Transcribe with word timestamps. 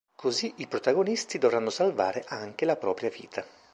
Così 0.15 0.51
i 0.57 0.65
protagonisti 0.67 1.37
dovranno 1.37 1.69
salvare 1.69 2.23
anche 2.27 2.65
la 2.65 2.75
propria 2.75 3.11
vita. 3.11 3.45